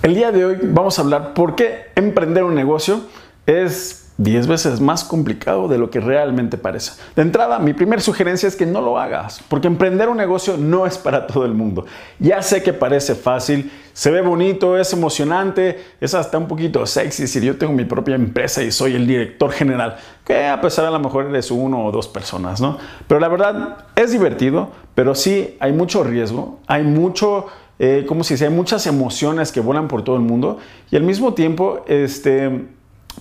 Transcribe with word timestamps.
El 0.00 0.14
día 0.14 0.30
de 0.30 0.44
hoy 0.44 0.58
vamos 0.62 0.96
a 0.98 1.02
hablar 1.02 1.34
por 1.34 1.56
qué 1.56 1.86
emprender 1.96 2.44
un 2.44 2.54
negocio 2.54 3.00
es 3.46 4.12
10 4.18 4.46
veces 4.46 4.80
más 4.80 5.02
complicado 5.02 5.66
de 5.66 5.76
lo 5.76 5.90
que 5.90 5.98
realmente 5.98 6.56
parece. 6.56 6.92
De 7.16 7.22
entrada, 7.22 7.58
mi 7.58 7.72
primera 7.72 8.00
sugerencia 8.00 8.46
es 8.46 8.54
que 8.54 8.64
no 8.64 8.80
lo 8.80 8.98
hagas, 8.98 9.42
porque 9.48 9.66
emprender 9.66 10.08
un 10.08 10.16
negocio 10.16 10.56
no 10.56 10.86
es 10.86 10.98
para 10.98 11.26
todo 11.26 11.44
el 11.44 11.52
mundo. 11.52 11.84
Ya 12.20 12.42
sé 12.42 12.62
que 12.62 12.72
parece 12.72 13.16
fácil, 13.16 13.72
se 13.92 14.12
ve 14.12 14.20
bonito, 14.20 14.78
es 14.78 14.92
emocionante, 14.92 15.84
es 16.00 16.14
hasta 16.14 16.38
un 16.38 16.46
poquito 16.46 16.86
sexy 16.86 17.22
decir 17.22 17.42
yo 17.42 17.58
tengo 17.58 17.72
mi 17.72 17.84
propia 17.84 18.14
empresa 18.14 18.62
y 18.62 18.70
soy 18.70 18.94
el 18.94 19.04
director 19.04 19.50
general, 19.50 19.96
que 20.24 20.46
a 20.46 20.60
pesar 20.60 20.84
a 20.84 20.90
lo 20.92 21.00
mejor 21.00 21.26
eres 21.26 21.50
uno 21.50 21.84
o 21.84 21.90
dos 21.90 22.06
personas, 22.06 22.60
¿no? 22.60 22.78
Pero 23.08 23.18
la 23.18 23.28
verdad 23.28 23.86
es 23.96 24.12
divertido, 24.12 24.70
pero 24.94 25.16
sí 25.16 25.56
hay 25.58 25.72
mucho 25.72 26.04
riesgo, 26.04 26.60
hay 26.68 26.84
mucho... 26.84 27.46
Eh, 27.78 28.04
como 28.08 28.24
si 28.24 28.42
hay 28.42 28.50
muchas 28.50 28.86
emociones 28.86 29.52
que 29.52 29.60
vuelan 29.60 29.86
por 29.86 30.02
todo 30.02 30.16
el 30.16 30.22
mundo 30.22 30.58
y 30.90 30.96
al 30.96 31.02
mismo 31.04 31.34
tiempo, 31.34 31.84
este, 31.86 32.66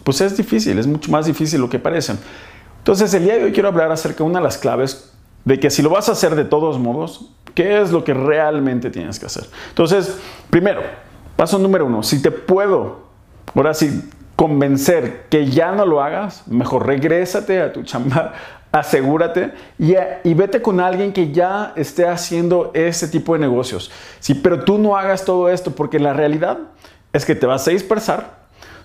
pues 0.03 0.21
es 0.21 0.35
difícil, 0.35 0.79
es 0.79 0.87
mucho 0.87 1.11
más 1.11 1.25
difícil 1.25 1.61
lo 1.61 1.69
que 1.69 1.79
parece. 1.79 2.15
Entonces, 2.79 3.13
el 3.13 3.23
día 3.23 3.37
de 3.37 3.43
hoy 3.43 3.51
quiero 3.51 3.69
hablar 3.69 3.91
acerca 3.91 4.23
de 4.23 4.29
una 4.29 4.39
de 4.39 4.45
las 4.45 4.57
claves 4.57 5.13
de 5.45 5.59
que 5.59 5.69
si 5.69 5.81
lo 5.81 5.89
vas 5.89 6.09
a 6.09 6.13
hacer 6.13 6.35
de 6.35 6.45
todos 6.45 6.79
modos, 6.79 7.29
¿qué 7.53 7.81
es 7.81 7.91
lo 7.91 8.03
que 8.03 8.13
realmente 8.13 8.89
tienes 8.89 9.19
que 9.19 9.27
hacer? 9.27 9.45
Entonces, 9.69 10.17
primero, 10.49 10.81
paso 11.35 11.59
número 11.59 11.85
uno, 11.85 12.01
si 12.03 12.21
te 12.21 12.31
puedo, 12.31 13.07
ahora 13.55 13.73
sí, 13.73 14.09
convencer 14.35 15.25
que 15.29 15.47
ya 15.47 15.71
no 15.71 15.85
lo 15.85 16.01
hagas, 16.01 16.47
mejor 16.47 16.85
regrésate 16.85 17.61
a 17.61 17.73
tu 17.73 17.83
chamba, 17.83 18.33
asegúrate 18.71 19.53
y, 19.79 19.95
y, 20.23 20.33
vete 20.33 20.61
con 20.61 20.79
alguien 20.79 21.13
que 21.13 21.31
ya 21.31 21.73
esté 21.75 22.07
haciendo 22.07 22.71
ese 22.73 23.07
tipo 23.07 23.33
de 23.33 23.39
negocios. 23.39 23.91
Sí, 24.19 24.33
pero 24.33 24.63
tú 24.63 24.77
no 24.77 24.97
hagas 24.97 25.25
todo 25.25 25.49
esto 25.49 25.71
porque 25.71 25.99
la 25.99 26.13
realidad 26.13 26.57
es 27.13 27.25
que 27.25 27.35
te 27.35 27.45
vas 27.45 27.67
a 27.67 27.71
dispersar, 27.71 28.37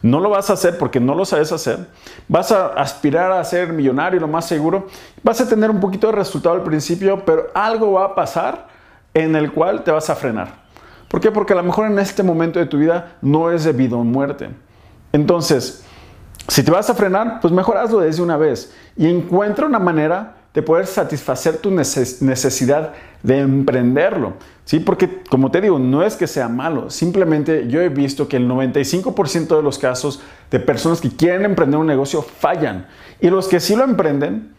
no 0.02 0.18
lo 0.18 0.30
vas 0.30 0.50
a 0.50 0.54
hacer 0.54 0.78
porque 0.78 0.98
no 0.98 1.14
lo 1.14 1.24
sabes 1.24 1.52
hacer. 1.52 1.86
Vas 2.26 2.50
a 2.50 2.66
aspirar 2.66 3.30
a 3.30 3.44
ser 3.44 3.72
millonario, 3.72 4.18
lo 4.18 4.28
más 4.28 4.46
seguro. 4.46 4.88
Vas 5.22 5.40
a 5.40 5.48
tener 5.48 5.70
un 5.70 5.78
poquito 5.78 6.08
de 6.08 6.14
resultado 6.14 6.56
al 6.56 6.62
principio, 6.62 7.24
pero 7.24 7.46
algo 7.54 7.92
va 7.92 8.06
a 8.06 8.14
pasar 8.14 8.66
en 9.14 9.36
el 9.36 9.52
cual 9.52 9.84
te 9.84 9.92
vas 9.92 10.10
a 10.10 10.16
frenar. 10.16 10.62
¿Por 11.08 11.20
qué? 11.20 11.30
Porque 11.30 11.52
a 11.52 11.56
lo 11.56 11.62
mejor 11.62 11.86
en 11.86 11.98
este 11.98 12.22
momento 12.22 12.58
de 12.58 12.66
tu 12.66 12.78
vida 12.78 13.16
no 13.22 13.52
es 13.52 13.64
debido 13.64 14.00
a 14.00 14.02
muerte. 14.02 14.48
Entonces, 15.12 15.84
si 16.48 16.62
te 16.62 16.70
vas 16.70 16.90
a 16.90 16.94
frenar, 16.94 17.40
pues 17.40 17.52
mejor 17.52 17.76
hazlo 17.76 18.00
desde 18.00 18.22
una 18.22 18.36
vez 18.36 18.72
y 18.96 19.06
encuentra 19.06 19.66
una 19.66 19.78
manera 19.78 20.36
de 20.54 20.62
poder 20.62 20.86
satisfacer 20.86 21.58
tu 21.58 21.70
necesidad 21.70 22.92
de 23.22 23.38
emprenderlo. 23.38 24.34
¿sí? 24.64 24.80
Porque, 24.80 25.22
como 25.30 25.50
te 25.50 25.60
digo, 25.60 25.78
no 25.78 26.02
es 26.02 26.16
que 26.16 26.26
sea 26.26 26.48
malo, 26.48 26.90
simplemente 26.90 27.68
yo 27.68 27.80
he 27.80 27.88
visto 27.88 28.28
que 28.28 28.36
el 28.36 28.48
95% 28.48 29.56
de 29.56 29.62
los 29.62 29.78
casos 29.78 30.20
de 30.50 30.60
personas 30.60 31.00
que 31.00 31.10
quieren 31.10 31.44
emprender 31.44 31.80
un 31.80 31.86
negocio 31.86 32.22
fallan. 32.22 32.86
Y 33.20 33.30
los 33.30 33.48
que 33.48 33.60
sí 33.60 33.74
lo 33.76 33.84
emprenden 33.84 34.52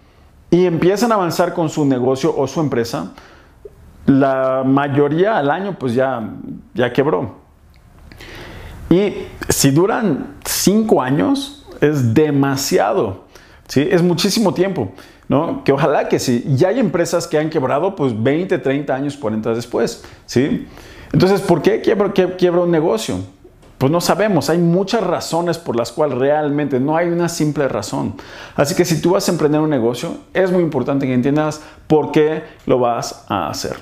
y 0.49 0.65
empiezan 0.65 1.11
a 1.11 1.15
avanzar 1.15 1.53
con 1.53 1.69
su 1.69 1.85
negocio 1.85 2.35
o 2.35 2.47
su 2.47 2.59
empresa, 2.59 3.13
la 4.05 4.63
mayoría 4.65 5.37
al 5.37 5.51
año 5.51 5.77
pues 5.77 5.93
ya, 5.93 6.27
ya 6.73 6.91
quebró. 6.91 7.43
Y 8.89 9.27
si 9.49 9.71
duran 9.71 10.35
cinco 10.45 11.01
años, 11.01 11.62
es 11.83 12.13
demasiado. 12.13 13.23
¿sí? 13.67 13.87
Es 13.89 14.01
muchísimo 14.01 14.53
tiempo. 14.53 14.91
¿no? 15.27 15.63
Que 15.63 15.71
ojalá 15.71 16.07
que 16.09 16.19
sí. 16.19 16.43
Ya 16.55 16.69
hay 16.69 16.79
empresas 16.79 17.27
que 17.27 17.37
han 17.37 17.49
quebrado 17.49 17.95
pues 17.95 18.21
20, 18.21 18.57
30 18.57 18.93
años, 18.93 19.17
40 19.17 19.53
después, 19.53 20.03
¿sí? 20.25 20.67
Entonces, 21.11 21.41
¿por 21.41 21.61
qué 21.61 21.81
quiebra, 21.81 22.11
quiebra 22.11 22.61
un 22.61 22.71
negocio? 22.71 23.17
Pues 23.77 23.91
no 23.91 23.99
sabemos, 23.99 24.49
hay 24.49 24.59
muchas 24.59 25.03
razones 25.03 25.57
por 25.57 25.75
las 25.75 25.91
cuales 25.91 26.17
realmente 26.17 26.79
no 26.79 26.95
hay 26.95 27.09
una 27.09 27.27
simple 27.27 27.67
razón. 27.67 28.16
Así 28.55 28.75
que 28.75 28.85
si 28.85 29.01
tú 29.01 29.11
vas 29.11 29.27
a 29.27 29.31
emprender 29.31 29.59
un 29.59 29.69
negocio, 29.69 30.17
es 30.33 30.51
muy 30.51 30.63
importante 30.63 31.05
que 31.05 31.13
entiendas 31.13 31.61
por 31.88 32.11
qué 32.11 32.43
lo 32.66 32.79
vas 32.79 33.25
a 33.27 33.49
hacer. 33.49 33.75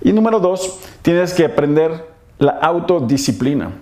Y 0.00 0.12
número 0.12 0.40
dos, 0.40 0.78
tienes 1.02 1.34
que 1.34 1.44
aprender 1.44 2.08
la 2.38 2.52
autodisciplina. 2.52 3.72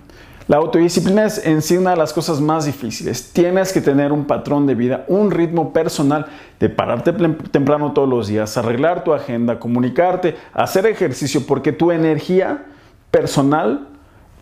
La 0.47 0.57
autodisciplina 0.57 1.25
es 1.25 1.45
en 1.45 1.61
sí 1.61 1.77
una 1.77 1.91
de 1.91 1.97
las 1.97 2.13
cosas 2.13 2.41
más 2.41 2.65
difíciles. 2.65 3.31
Tienes 3.31 3.71
que 3.71 3.81
tener 3.81 4.11
un 4.11 4.25
patrón 4.25 4.65
de 4.65 4.75
vida, 4.75 5.05
un 5.07 5.31
ritmo 5.31 5.71
personal 5.71 6.25
de 6.59 6.69
pararte 6.69 7.13
temprano 7.13 7.93
todos 7.93 8.09
los 8.09 8.27
días, 8.27 8.57
arreglar 8.57 9.03
tu 9.03 9.13
agenda, 9.13 9.59
comunicarte, 9.59 10.35
hacer 10.53 10.85
ejercicio, 10.87 11.45
porque 11.45 11.71
tu 11.71 11.91
energía 11.91 12.65
personal 13.11 13.87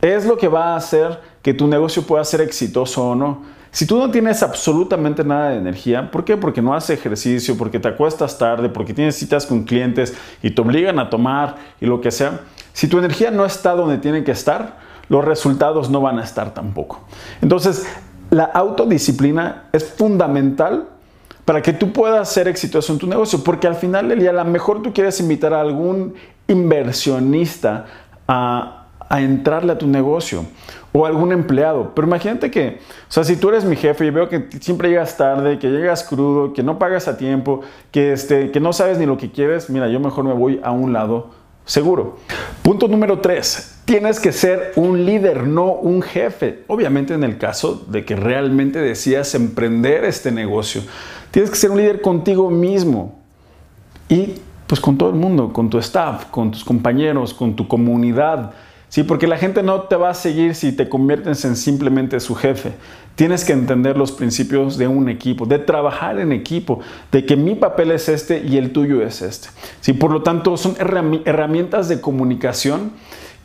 es 0.01 0.25
lo 0.25 0.37
que 0.37 0.47
va 0.47 0.73
a 0.73 0.77
hacer 0.77 1.19
que 1.41 1.53
tu 1.53 1.67
negocio 1.67 2.03
pueda 2.03 2.23
ser 2.23 2.41
exitoso 2.41 3.09
o 3.09 3.15
no. 3.15 3.59
Si 3.71 3.85
tú 3.85 3.99
no 3.99 4.09
tienes 4.09 4.41
absolutamente 4.41 5.23
nada 5.23 5.49
de 5.49 5.57
energía, 5.57 6.09
¿por 6.09 6.25
qué? 6.25 6.37
Porque 6.37 6.61
no 6.61 6.73
haces 6.73 6.97
ejercicio, 6.97 7.55
porque 7.55 7.79
te 7.79 7.87
acuestas 7.87 8.37
tarde, 8.37 8.67
porque 8.69 8.93
tienes 8.93 9.15
citas 9.15 9.45
con 9.45 9.63
clientes 9.63 10.15
y 10.41 10.51
te 10.51 10.61
obligan 10.61 10.97
a 10.97 11.09
tomar 11.09 11.57
y 11.79 11.85
lo 11.85 12.01
que 12.01 12.09
sea. 12.09 12.39
Si 12.73 12.87
tu 12.87 12.97
energía 12.97 13.29
no 13.29 13.45
está 13.45 13.73
donde 13.73 13.99
tiene 13.99 14.23
que 14.23 14.31
estar, 14.31 14.88
los 15.09 15.25
resultados 15.25 15.89
no 15.89 16.01
van 16.01 16.19
a 16.19 16.23
estar 16.23 16.53
tampoco. 16.53 17.01
Entonces, 17.41 17.85
la 18.29 18.45
autodisciplina 18.45 19.65
es 19.71 19.83
fundamental 19.83 20.87
para 21.45 21.61
que 21.61 21.73
tú 21.73 21.91
puedas 21.91 22.29
ser 22.29 22.47
exitoso 22.47 22.93
en 22.93 22.99
tu 22.99 23.07
negocio, 23.07 23.43
porque 23.43 23.65
al 23.65 23.75
final 23.75 24.07
del 24.07 24.19
día 24.19 24.29
a 24.29 24.33
lo 24.33 24.45
mejor 24.45 24.83
tú 24.83 24.93
quieres 24.93 25.19
invitar 25.19 25.53
a 25.53 25.61
algún 25.61 26.13
inversionista 26.47 27.85
a, 28.27 28.85
a 29.09 29.21
entrarle 29.21 29.73
a 29.73 29.77
tu 29.77 29.87
negocio 29.87 30.45
o 30.91 31.05
algún 31.05 31.31
empleado. 31.31 31.91
Pero 31.95 32.07
imagínate 32.07 32.51
que, 32.51 32.79
o 33.09 33.11
sea, 33.11 33.23
si 33.23 33.35
tú 33.35 33.49
eres 33.49 33.65
mi 33.65 33.75
jefe 33.75 34.05
y 34.05 34.09
veo 34.11 34.29
que 34.29 34.47
siempre 34.59 34.89
llegas 34.89 35.17
tarde, 35.17 35.57
que 35.57 35.69
llegas 35.69 36.03
crudo, 36.03 36.53
que 36.53 36.61
no 36.61 36.77
pagas 36.77 37.07
a 37.07 37.17
tiempo, 37.17 37.61
que, 37.91 38.13
este, 38.13 38.51
que 38.51 38.59
no 38.59 38.71
sabes 38.73 38.99
ni 38.99 39.07
lo 39.07 39.17
que 39.17 39.31
quieres, 39.31 39.69
mira, 39.69 39.87
yo 39.87 39.99
mejor 39.99 40.25
me 40.25 40.33
voy 40.33 40.59
a 40.63 40.71
un 40.71 40.93
lado 40.93 41.31
seguro. 41.65 42.17
Punto 42.61 42.87
número 42.87 43.19
tres, 43.19 43.78
tienes 43.89 44.19
que 44.19 44.31
ser 44.31 44.73
un 44.75 45.03
líder, 45.03 45.47
no 45.47 45.71
un 45.71 46.03
jefe. 46.03 46.59
Obviamente 46.67 47.15
en 47.15 47.23
el 47.23 47.39
caso 47.39 47.87
de 47.87 48.05
que 48.05 48.15
realmente 48.15 48.77
decías 48.77 49.33
emprender 49.33 50.05
este 50.05 50.31
negocio, 50.31 50.83
tienes 51.31 51.49
que 51.49 51.55
ser 51.55 51.71
un 51.71 51.79
líder 51.79 51.99
contigo 51.99 52.51
mismo 52.51 53.19
y 54.07 54.35
pues 54.67 54.79
con 54.79 54.95
todo 54.95 55.09
el 55.09 55.15
mundo, 55.15 55.51
con 55.51 55.71
tu 55.71 55.79
staff, 55.79 56.25
con 56.25 56.51
tus 56.51 56.63
compañeros, 56.63 57.33
con 57.33 57.55
tu 57.55 57.67
comunidad. 57.67 58.51
Sí, 58.89 59.01
porque 59.01 59.25
la 59.25 59.39
gente 59.39 59.63
no 59.63 59.81
te 59.81 59.95
va 59.95 60.11
a 60.11 60.13
seguir 60.13 60.53
si 60.53 60.71
te 60.71 60.87
conviertes 60.87 61.43
en 61.45 61.55
simplemente 61.55 62.19
su 62.19 62.35
jefe. 62.35 62.73
Tienes 63.15 63.43
que 63.43 63.53
entender 63.53 63.97
los 63.97 64.11
principios 64.11 64.77
de 64.77 64.87
un 64.87 65.09
equipo, 65.09 65.47
de 65.47 65.57
trabajar 65.57 66.19
en 66.19 66.31
equipo, 66.31 66.79
de 67.11 67.25
que 67.25 67.35
mi 67.35 67.55
papel 67.55 67.89
es 67.89 68.07
este 68.07 68.43
y 68.47 68.57
el 68.57 68.71
tuyo 68.71 69.01
es 69.01 69.23
este. 69.23 69.49
Sí, 69.81 69.93
por 69.93 70.11
lo 70.11 70.21
tanto, 70.21 70.57
son 70.57 70.75
herramientas 70.77 71.89
de 71.89 71.99
comunicación 71.99 72.91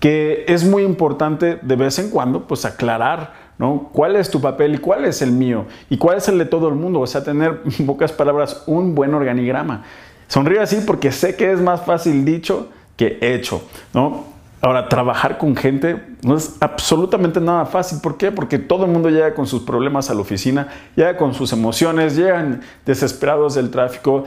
que 0.05 0.45
es 0.49 0.65
muy 0.65 0.83
importante 0.83 1.59
de 1.63 1.77
vez 1.77 1.99
en 1.99 2.11
cuando 2.11 2.47
pues 2.47 2.67
aclarar 2.67 3.33
¿no? 3.57 3.89
¿Cuál 3.91 4.17
es 4.17 4.29
tu 4.29 4.39
papel 4.39 4.75
y 4.75 4.79
cuál 4.79 5.07
es 5.07 5.23
el 5.23 5.33
mío? 5.33 5.65
¿Y 5.89 5.97
cuál 5.97 6.19
es 6.19 6.29
el 6.29 6.37
de 6.37 6.45
todo 6.45 6.69
el 6.69 6.75
mundo? 6.75 7.01
O 7.01 7.07
sea, 7.07 7.25
tener, 7.25 7.63
en 7.79 7.87
pocas 7.87 8.13
palabras, 8.13 8.65
un 8.67 8.95
buen 8.95 9.15
organigrama. 9.15 9.85
Sonrío 10.29 10.61
así 10.61 10.83
porque 10.87 11.11
sé 11.11 11.37
que 11.37 11.51
es 11.51 11.59
más 11.63 11.87
fácil 11.87 12.23
dicho 12.27 12.69
que 12.99 13.17
hecho, 13.23 13.63
¿no? 13.95 14.25
Ahora, 14.61 14.91
trabajar 14.91 15.39
con 15.39 15.57
gente 15.57 16.03
no 16.23 16.37
es 16.37 16.57
absolutamente 16.61 17.41
nada 17.41 17.65
fácil. 17.65 18.01
¿Por 18.03 18.19
qué? 18.19 18.31
Porque 18.31 18.59
todo 18.59 18.85
el 18.85 18.91
mundo 18.91 19.09
llega 19.09 19.33
con 19.33 19.47
sus 19.47 19.63
problemas 19.63 20.11
a 20.11 20.15
la 20.15 20.21
oficina, 20.21 20.69
llega 20.97 21.17
con 21.17 21.33
sus 21.33 21.51
emociones, 21.55 22.15
llegan 22.15 22.61
desesperados 22.85 23.55
del 23.55 23.71
tráfico, 23.71 24.25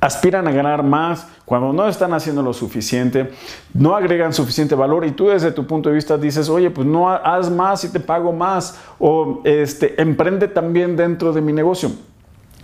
aspiran 0.00 0.46
a 0.46 0.52
ganar 0.52 0.82
más 0.82 1.26
cuando 1.44 1.72
no 1.72 1.88
están 1.88 2.12
haciendo 2.12 2.42
lo 2.42 2.52
suficiente, 2.52 3.30
no 3.74 3.96
agregan 3.96 4.32
suficiente 4.32 4.74
valor 4.74 5.04
y 5.04 5.12
tú 5.12 5.28
desde 5.28 5.50
tu 5.50 5.66
punto 5.66 5.88
de 5.88 5.96
vista 5.96 6.16
dices, 6.16 6.48
oye, 6.48 6.70
pues 6.70 6.86
no 6.86 7.10
haz 7.10 7.50
más 7.50 7.84
y 7.84 7.88
te 7.88 8.00
pago 8.00 8.32
más 8.32 8.78
o 8.98 9.40
este, 9.44 10.00
emprende 10.00 10.48
también 10.48 10.96
dentro 10.96 11.32
de 11.32 11.40
mi 11.40 11.52
negocio. 11.52 11.90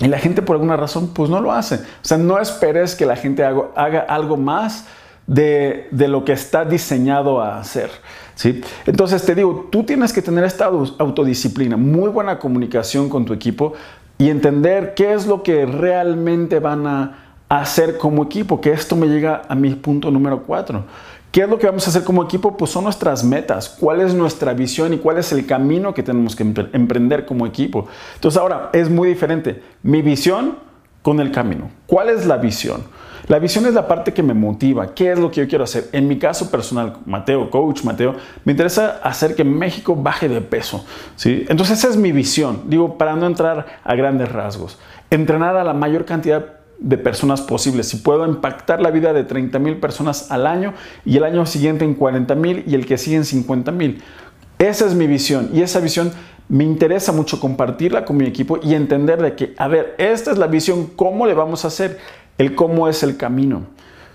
Y 0.01 0.09
la 0.09 0.19
gente 0.19 0.43
por 0.43 0.57
alguna 0.57 0.77
razón 0.77 1.09
pues 1.15 1.31
no 1.31 1.41
lo 1.41 1.53
hace. 1.53 1.77
O 1.77 1.79
sea, 2.03 2.19
no 2.19 2.41
esperes 2.41 2.95
que 2.95 3.07
la 3.07 3.17
gente 3.17 3.45
haga, 3.45 3.69
haga 3.77 4.01
algo 4.01 4.37
más 4.37 4.87
de, 5.27 5.89
de, 5.91 6.09
lo 6.09 6.25
que 6.25 6.33
está 6.33 6.65
diseñado 6.65 7.41
a 7.41 7.59
hacer. 7.59 7.91
¿sí? 8.35 8.61
Entonces 8.87 9.25
te 9.25 9.35
digo, 9.35 9.69
tú 9.71 9.85
tienes 9.85 10.13
que 10.13 10.21
tener 10.21 10.45
esta 10.45 10.67
autodisciplina, 10.67 11.77
muy 11.77 12.11
buena 12.11 12.39
comunicación 12.39 13.09
con 13.09 13.25
tu 13.25 13.33
equipo 13.33 13.73
y 14.19 14.29
entender 14.31 14.95
qué 14.95 15.15
es 15.15 15.27
lo 15.27 15.43
que 15.43 15.65
realmente 15.65 16.59
van 16.61 16.87
a 16.87 17.24
hacer 17.49 17.99
como 17.99 18.25
equipo, 18.25 18.61
que 18.61 18.73
esto 18.73 18.97
me 18.97 19.07
llega 19.07 19.43
a 19.49 19.55
mi 19.55 19.75
punto 19.75 20.11
número 20.11 20.43
cuatro. 20.43 20.85
¿Qué 21.31 21.43
es 21.43 21.49
lo 21.49 21.59
que 21.59 21.67
vamos 21.67 21.85
a 21.87 21.91
hacer 21.91 22.05
como 22.05 22.23
equipo? 22.23 22.57
Pues 22.57 22.71
son 22.71 22.85
nuestras 22.85 23.25
metas, 23.25 23.69
cuál 23.69 24.01
es 24.01 24.15
nuestra 24.15 24.55
visión 24.55 24.93
y 24.93 24.99
cuál 24.99 25.19
es 25.19 25.33
el 25.33 25.47
camino 25.47 25.93
que 25.93 26.05
tenemos 26.05 26.37
que 26.37 26.45
emprender 26.45 27.27
como 27.27 27.45
equipo. 27.45 27.89
Entonces 28.15 28.41
ahora 28.41 28.71
es 28.73 28.89
muy 28.89 29.09
diferente 29.09 29.61
mi 29.83 30.01
visión 30.01 30.59
con 31.03 31.19
el 31.19 31.33
camino. 31.33 31.71
¿Cuál 31.87 32.11
es 32.11 32.25
la 32.25 32.37
visión? 32.37 32.85
La 33.27 33.39
visión 33.39 33.67
es 33.67 33.75
la 33.75 33.89
parte 33.89 34.13
que 34.13 34.23
me 34.23 34.33
motiva. 34.33 34.95
¿Qué 34.95 35.11
es 35.11 35.19
lo 35.19 35.31
que 35.31 35.41
yo 35.41 35.49
quiero 35.49 35.65
hacer? 35.65 35.89
En 35.93 36.07
mi 36.07 36.19
caso 36.19 36.51
personal, 36.51 36.99
Mateo, 37.05 37.51
coach 37.51 37.83
Mateo, 37.83 38.15
me 38.45 38.53
interesa 38.53 39.01
hacer 39.03 39.35
que 39.35 39.45
México 39.45 39.97
baje 39.97 40.29
de 40.29 40.41
peso. 40.41 40.85
¿sí? 41.17 41.47
Entonces 41.49 41.79
esa 41.79 41.89
es 41.89 41.97
mi 41.97 42.13
visión. 42.13 42.63
Digo, 42.67 42.97
para 42.97 43.17
no 43.17 43.27
entrar 43.27 43.81
a 43.83 43.95
grandes 43.97 44.31
rasgos. 44.31 44.79
Entrenar 45.11 45.57
a 45.57 45.65
la 45.65 45.75
mayor 45.75 46.05
cantidad 46.05 46.64
de 46.85 46.99
personas 46.99 47.41
posibles. 47.41 47.89
Si 47.89 47.97
puedo 47.97 48.27
impactar 48.27 48.81
la 48.81 48.91
vida 48.91 49.15
de 49.15 49.25
30 49.25 49.59
mil 49.59 49.79
personas 49.79 50.31
al 50.31 50.47
año 50.47 50.75
y 51.05 51.17
el 51.17 51.25
año 51.25 51.47
siguiente 51.47 51.85
en 51.85 51.95
40 51.95 52.35
mil 52.35 52.63
y 52.67 52.75
el 52.75 52.85
que 52.85 52.99
sigue 52.99 53.17
en 53.17 53.25
50 53.25 53.73
mil. 53.73 54.03
Esa 54.59 54.87
es 54.87 54.95
mi 54.95 55.07
visión 55.07 55.49
y 55.55 55.63
esa 55.63 55.81
visión 55.81 56.13
me 56.49 56.63
interesa 56.63 57.11
mucho 57.11 57.41
compartirla 57.41 58.05
con 58.05 58.19
mi 58.19 58.27
equipo 58.27 58.59
y 58.63 58.75
entender 58.75 59.21
de 59.23 59.35
que, 59.35 59.55
a 59.57 59.67
ver, 59.67 59.95
esta 59.97 60.31
es 60.31 60.37
la 60.37 60.47
visión, 60.47 60.91
¿cómo 60.95 61.27
le 61.27 61.33
vamos 61.33 61.65
a 61.65 61.69
hacer? 61.69 61.99
El 62.37 62.55
cómo 62.55 62.87
es 62.87 63.03
el 63.03 63.17
camino. 63.17 63.63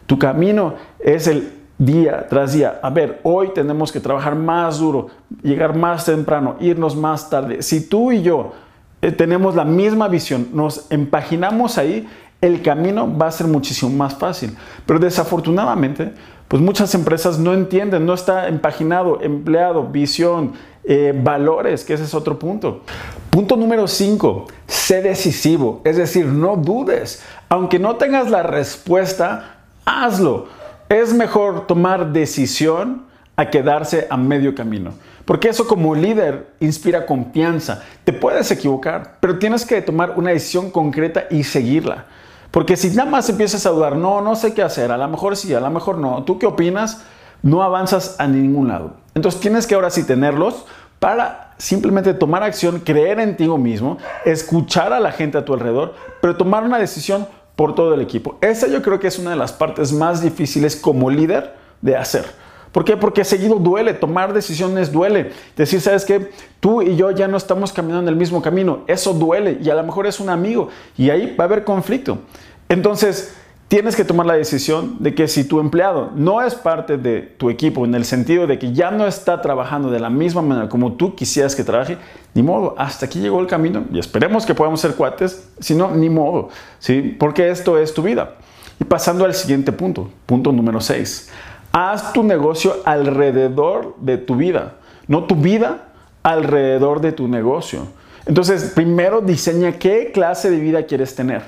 Tu 0.05 0.19
camino 0.19 0.75
es 0.99 1.25
el 1.25 1.51
día 1.79 2.27
tras 2.29 2.53
día. 2.53 2.79
A 2.83 2.91
ver, 2.91 3.19
hoy 3.23 3.49
tenemos 3.55 3.91
que 3.91 3.99
trabajar 3.99 4.35
más 4.35 4.77
duro, 4.77 5.07
llegar 5.41 5.75
más 5.75 6.05
temprano, 6.05 6.55
irnos 6.59 6.95
más 6.95 7.31
tarde. 7.31 7.63
Si 7.63 7.89
tú 7.89 8.11
y 8.11 8.21
yo 8.21 8.53
eh, 9.01 9.11
tenemos 9.11 9.55
la 9.55 9.65
misma 9.65 10.07
visión, 10.07 10.49
nos 10.53 10.85
empaginamos 10.91 11.79
ahí, 11.79 12.07
el 12.41 12.61
camino 12.61 13.17
va 13.17 13.27
a 13.27 13.31
ser 13.31 13.47
muchísimo 13.47 13.91
más 13.91 14.15
fácil. 14.15 14.55
Pero 14.85 14.99
desafortunadamente, 14.99 16.13
pues 16.47 16.61
muchas 16.61 16.95
empresas 16.95 17.37
no 17.37 17.53
entienden, 17.53 18.05
no 18.05 18.13
está 18.13 18.47
empaginado, 18.47 19.21
empleado, 19.21 19.83
visión, 19.83 20.53
eh, 20.83 21.13
valores, 21.15 21.83
que 21.83 21.93
ese 21.93 22.05
es 22.05 22.13
otro 22.13 22.39
punto. 22.39 22.81
Punto 23.29 23.55
número 23.55 23.87
5, 23.87 24.47
sé 24.65 25.01
decisivo, 25.01 25.81
es 25.83 25.97
decir, 25.97 26.25
no 26.25 26.55
dudes. 26.55 27.23
Aunque 27.49 27.77
no 27.77 27.97
tengas 27.97 28.31
la 28.31 28.41
respuesta, 28.41 29.57
hazlo. 29.85 30.47
Es 30.89 31.13
mejor 31.13 31.67
tomar 31.67 32.11
decisión 32.11 33.03
a 33.35 33.49
quedarse 33.51 34.07
a 34.09 34.17
medio 34.17 34.55
camino. 34.55 34.93
Porque 35.25 35.49
eso 35.49 35.67
como 35.67 35.93
líder 35.93 36.47
inspira 36.59 37.05
confianza. 37.05 37.83
Te 38.03 38.11
puedes 38.11 38.49
equivocar, 38.49 39.17
pero 39.19 39.37
tienes 39.37 39.63
que 39.63 39.79
tomar 39.83 40.15
una 40.17 40.31
decisión 40.31 40.71
concreta 40.71 41.25
y 41.29 41.43
seguirla. 41.43 42.07
Porque 42.51 42.75
si 42.75 42.89
nada 42.89 43.09
más 43.09 43.29
empiezas 43.29 43.65
a 43.65 43.69
dudar, 43.69 43.95
no, 43.95 44.21
no 44.21 44.35
sé 44.35 44.53
qué 44.53 44.63
hacer, 44.63 44.91
a 44.91 44.97
lo 44.97 45.07
mejor 45.07 45.37
sí, 45.37 45.53
a 45.53 45.59
lo 45.59 45.69
mejor 45.69 45.97
no, 45.97 46.23
¿tú 46.23 46.39
qué 46.39 46.45
opinas? 46.45 47.03
No 47.41 47.61
avanzas 47.61 48.15
a 48.19 48.27
ningún 48.27 48.67
lado. 48.67 48.93
Entonces 49.13 49.39
tienes 49.39 49.67
que 49.67 49.75
ahora 49.75 49.89
sí 49.89 50.03
tenerlos 50.03 50.65
para 50.99 51.53
simplemente 51.57 52.13
tomar 52.13 52.43
acción, 52.43 52.79
creer 52.79 53.19
en 53.19 53.37
ti 53.37 53.47
mismo, 53.47 53.97
escuchar 54.25 54.93
a 54.93 54.99
la 54.99 55.11
gente 55.11 55.37
a 55.37 55.45
tu 55.45 55.53
alrededor, 55.53 55.93
pero 56.21 56.35
tomar 56.37 56.63
una 56.63 56.77
decisión 56.77 57.27
por 57.55 57.75
todo 57.75 57.93
el 57.93 58.01
equipo. 58.01 58.37
Esa 58.41 58.67
yo 58.67 58.81
creo 58.81 58.99
que 58.99 59.07
es 59.07 59.19
una 59.19 59.31
de 59.31 59.35
las 59.35 59.51
partes 59.51 59.91
más 59.91 60.21
difíciles 60.21 60.75
como 60.75 61.09
líder 61.09 61.55
de 61.81 61.97
hacer. 61.97 62.25
¿Por 62.71 62.85
qué? 62.85 62.97
Porque 62.97 63.23
seguido 63.23 63.55
duele, 63.55 63.93
tomar 63.93 64.33
decisiones 64.33 64.91
duele. 64.91 65.31
Decir, 65.55 65.81
sabes 65.81 66.05
que 66.05 66.29
tú 66.59 66.81
y 66.81 66.95
yo 66.95 67.11
ya 67.11 67.27
no 67.27 67.37
estamos 67.37 67.73
caminando 67.73 68.09
en 68.09 68.13
el 68.13 68.15
mismo 68.15 68.41
camino, 68.41 68.81
eso 68.87 69.13
duele 69.13 69.57
y 69.61 69.69
a 69.69 69.75
lo 69.75 69.83
mejor 69.83 70.05
es 70.07 70.19
un 70.19 70.29
amigo 70.29 70.69
y 70.97 71.09
ahí 71.09 71.35
va 71.35 71.45
a 71.45 71.47
haber 71.47 71.63
conflicto. 71.63 72.19
Entonces, 72.67 73.33
tienes 73.69 73.95
que 73.95 74.03
tomar 74.03 74.25
la 74.25 74.33
decisión 74.33 74.97
de 74.99 75.13
que 75.15 75.27
si 75.27 75.43
tu 75.43 75.59
empleado 75.59 76.11
no 76.15 76.41
es 76.41 76.55
parte 76.55 76.97
de 76.97 77.21
tu 77.21 77.49
equipo 77.49 77.85
en 77.85 77.93
el 77.95 78.03
sentido 78.03 78.47
de 78.47 78.59
que 78.59 78.73
ya 78.73 78.91
no 78.91 79.07
está 79.07 79.41
trabajando 79.41 79.91
de 79.91 79.99
la 79.99 80.09
misma 80.09 80.41
manera 80.41 80.69
como 80.69 80.93
tú 80.93 81.15
quisieras 81.15 81.55
que 81.55 81.63
trabaje, 81.63 81.97
ni 82.33 82.43
modo, 82.43 82.75
hasta 82.77 83.05
aquí 83.05 83.19
llegó 83.19 83.39
el 83.39 83.47
camino 83.47 83.85
y 83.93 83.99
esperemos 83.99 84.45
que 84.45 84.55
podamos 84.55 84.81
ser 84.81 84.95
cuates, 84.95 85.49
si 85.59 85.75
no, 85.75 85.91
ni 85.91 86.09
modo, 86.09 86.49
¿sí? 86.79 87.15
Porque 87.19 87.49
esto 87.49 87.77
es 87.77 87.93
tu 87.93 88.01
vida. 88.01 88.35
Y 88.79 88.85
pasando 88.85 89.25
al 89.25 89.33
siguiente 89.33 89.71
punto, 89.71 90.09
punto 90.25 90.51
número 90.51 90.81
6. 90.81 91.29
Haz 91.71 92.13
tu 92.13 92.23
negocio 92.23 92.77
alrededor 92.85 93.95
de 93.99 94.17
tu 94.17 94.35
vida, 94.35 94.75
no 95.07 95.25
tu 95.25 95.35
vida 95.35 95.89
alrededor 96.23 97.01
de 97.01 97.11
tu 97.11 97.27
negocio. 97.27 97.87
Entonces, 98.25 98.71
primero 98.75 99.21
diseña 99.21 99.73
qué 99.73 100.11
clase 100.11 100.49
de 100.49 100.59
vida 100.59 100.83
quieres 100.83 101.15
tener, 101.15 101.43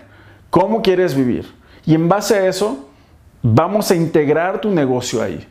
cómo 0.50 0.82
quieres 0.82 1.16
vivir. 1.16 1.52
Y 1.86 1.96
en 1.96 2.08
base 2.08 2.36
a 2.36 2.48
eso, 2.48 2.88
vamos 3.42 3.92
a 3.92 3.96
integrar 3.96 4.62
tu 4.62 4.70
negocio 4.70 5.22
ahí. 5.22 5.48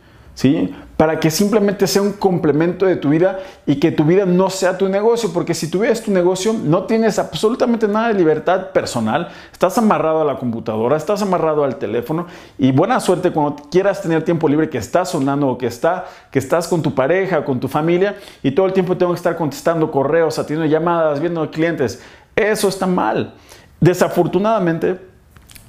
Para 0.97 1.19
que 1.19 1.31
simplemente 1.31 1.87
sea 1.87 2.03
un 2.03 2.13
complemento 2.13 2.87
de 2.87 2.97
tu 2.97 3.11
vida 3.11 3.41
y 3.67 3.77
que 3.77 3.91
tu 3.91 4.05
vida 4.05 4.27
no 4.27 4.49
sea 4.49 4.79
tu 4.79 4.89
negocio, 4.89 5.33
porque 5.33 5.55
si 5.55 5.71
tu 5.71 5.81
vida 5.81 5.93
es 5.93 6.03
tu 6.03 6.11
negocio, 6.11 6.53
no 6.53 6.85
tienes 6.85 7.19
absolutamente 7.19 7.89
nada 7.89 8.09
de 8.09 8.15
libertad 8.15 8.71
personal, 8.71 9.29
estás 9.53 9.77
amarrado 9.79 10.21
a 10.21 10.25
la 10.25 10.37
computadora, 10.37 10.97
estás 10.97 11.23
amarrado 11.23 11.65
al 11.65 11.77
teléfono 11.77 12.27
y 12.59 12.73
buena 12.73 13.01
suerte 13.01 13.33
cuando 13.33 13.57
quieras 13.71 14.03
tener 14.03 14.25
tiempo 14.25 14.49
libre 14.49 14.71
que 14.71 14.79
estás 14.79 15.11
sonando 15.11 15.49
o 15.49 15.59
que, 15.59 15.67
está, 15.67 16.07
que 16.31 16.39
estás 16.39 16.69
con 16.69 16.83
tu 16.83 16.95
pareja, 16.95 17.45
con 17.45 17.61
tu 17.61 17.69
familia 17.69 18.17
y 18.43 18.53
todo 18.53 18.67
el 18.67 18.73
tiempo 18.73 18.97
tengo 18.97 19.13
que 19.13 19.19
estar 19.19 19.37
contestando 19.37 19.91
correos, 19.91 20.39
atendiendo 20.39 20.71
llamadas, 20.73 21.21
viendo 21.21 21.51
clientes. 21.51 22.03
Eso 22.37 22.69
está 22.69 22.87
mal. 22.87 23.35
Desafortunadamente, 23.81 25.10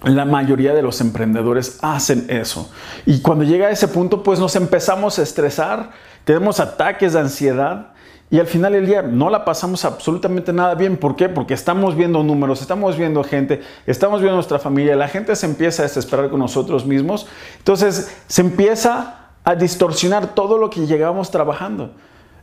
la 0.04 0.26
mayoría 0.26 0.74
de 0.74 0.82
los 0.82 1.00
emprendedores 1.02 1.80
hacen 1.82 2.26
eso. 2.30 2.72
Y 3.06 3.22
cuando 3.22 3.44
llega 3.44 3.68
a 3.68 3.72
ese 3.72 3.88
punto, 3.88 4.24
pues 4.24 4.40
nos 4.40 4.56
empezamos 4.56 5.20
a 5.20 5.24
estresar, 5.24 5.92
tenemos 6.24 6.60
ataques 6.60 7.14
de 7.14 7.20
ansiedad 7.20 7.94
y 8.32 8.40
al 8.40 8.48
final 8.48 8.74
del 8.74 8.86
día 8.86 9.02
no 9.02 9.30
la 9.30 9.46
pasamos 9.46 9.86
absolutamente 9.86 10.54
nada 10.54 10.74
bien. 10.74 10.98
¿Por 10.98 11.16
qué? 11.16 11.30
Porque 11.30 11.54
estamos 11.54 11.96
viendo 11.96 12.24
números, 12.24 12.62
estamos 12.62 12.98
viendo 12.98 13.24
gente, 13.24 13.62
estamos 13.86 14.22
viendo 14.22 14.36
nuestra 14.36 14.58
familia, 14.58 14.96
la 14.96 15.08
gente 15.08 15.36
se 15.36 15.46
empieza 15.46 15.84
a 15.84 15.86
desesperar 15.86 16.30
con 16.30 16.40
nosotros 16.40 16.86
mismos. 16.86 17.28
Entonces 17.58 18.16
se 18.28 18.42
empieza 18.42 19.28
a 19.44 19.56
distorsionar 19.56 20.34
todo 20.34 20.58
lo 20.58 20.70
que 20.70 20.88
llegamos 20.88 21.30
trabajando. 21.30 21.92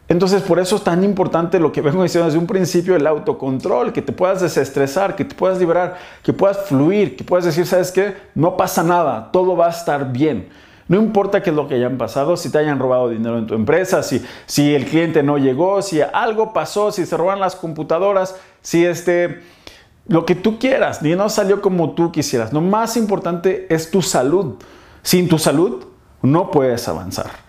Entonces, 0.09 0.41
por 0.41 0.59
eso 0.59 0.77
es 0.77 0.83
tan 0.83 1.05
importante 1.05 1.61
lo 1.61 1.71
que 1.71 1.83
vengo 1.83 2.03
diciendo 2.03 2.27
desde 2.27 2.39
un 2.39 2.47
principio, 2.47 2.97
el 2.97 3.07
autocontrol, 3.07 3.93
que 3.93 4.01
te 4.01 4.13
puedas 4.13 4.41
desestresar, 4.41 5.15
que 5.17 5.25
te 5.25 5.35
puedas 5.35 5.59
liberar, 5.59 5.99
que 6.23 6.33
puedas 6.33 6.67
fluir, 6.67 7.15
que 7.15 7.25
puedas 7.25 7.45
decir, 7.45 7.67
¿sabes 7.67 7.93
qué? 7.93 8.15
No 8.35 8.57
pasa 8.57 8.83
nada, 8.83 9.31
todo 9.33 9.55
va 9.55 9.67
a 9.67 9.71
estar 9.71 10.11
bien. 10.11 10.49
No 10.89 10.97
importa 10.97 11.43
qué 11.43 11.51
es 11.51 11.57
lo 11.57 11.69
que 11.69 11.75
hayan 11.75 11.99
pasado, 11.99 12.39
si 12.39 12.51
te 12.51 12.57
hayan 12.57 12.79
robado 12.79 13.11
dinero 13.11 13.37
en 13.37 13.47
tu 13.47 13.55
empresa, 13.55 14.03
si, 14.03 14.25
si 14.47 14.75
el 14.75 14.87
cliente 14.87 15.23
no 15.23 15.37
llegó, 15.37 15.83
si 15.83 16.01
algo 16.01 16.55
pasó, 16.55 16.91
si 16.91 17.05
se 17.05 17.15
roban 17.19 17.41
las 17.41 17.55
computadoras, 17.55 18.35
si 18.63 18.87
este, 18.87 19.43
lo 20.07 20.25
que 20.25 20.35
tú 20.35 20.59
quieras, 20.59 21.03
ni 21.03 21.15
no 21.15 21.29
salió 21.29 21.61
como 21.61 21.91
tú 21.91 22.11
quisieras. 22.11 22.55
Lo 22.55 22.63
más 22.63 22.97
importante 22.97 23.67
es 23.69 23.91
tu 23.91 24.01
salud. 24.01 24.55
Sin 25.03 25.29
tu 25.29 25.39
salud 25.39 25.85
no 26.23 26.51
puedes 26.51 26.89
avanzar. 26.89 27.48